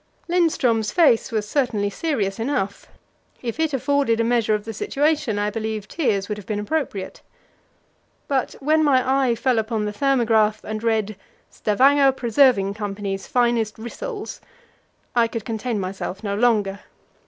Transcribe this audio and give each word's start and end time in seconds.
Lindström's 0.27 0.91
face 0.91 1.31
was 1.31 1.47
certainly 1.47 1.91
serious 1.91 2.39
enough; 2.39 2.87
if 3.43 3.59
it 3.59 3.71
afforded 3.71 4.19
a 4.19 4.23
measure 4.23 4.55
of 4.55 4.65
the 4.65 4.73
situation, 4.73 5.37
I 5.37 5.51
believe 5.51 5.87
tears 5.87 6.27
would 6.27 6.39
have 6.39 6.47
been 6.47 6.57
appropriate. 6.59 7.21
But 8.27 8.53
when 8.53 8.83
my 8.83 9.27
eye 9.27 9.35
fell 9.35 9.59
upon 9.59 9.85
the 9.85 9.93
thermograph 9.93 10.63
and 10.63 10.81
read, 10.81 11.17
"Stavanger 11.51 12.13
Preserving 12.13 12.73
Co.'s 12.73 13.27
finest 13.27 13.77
rissoles," 13.77 14.39
I 15.15 15.27
could 15.27 15.45
contain 15.45 15.79
myself 15.79 16.23
no 16.23 16.33
longer. 16.35 16.79